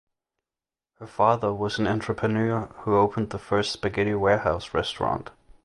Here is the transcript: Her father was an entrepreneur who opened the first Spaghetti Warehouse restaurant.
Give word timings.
Her 0.95 1.05
father 1.05 1.53
was 1.53 1.77
an 1.77 1.85
entrepreneur 1.85 2.73
who 2.79 2.95
opened 2.95 3.29
the 3.29 3.37
first 3.37 3.71
Spaghetti 3.71 4.15
Warehouse 4.15 4.73
restaurant. 4.73 5.29